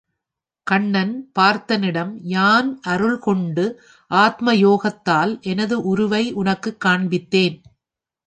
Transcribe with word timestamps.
கண்ணன் 0.67 1.31
பார்த்தனிடம் 1.39 2.13
யான் 2.21 2.79
அருள் 2.81 3.19
கொண்டு 3.19 3.65
ஆத்மயோகத்தால் 4.11 5.41
எனது 5.41 5.81
உருவை 5.81 6.33
உனக்குக் 6.33 6.81
காண்பித்தேன். 6.85 7.57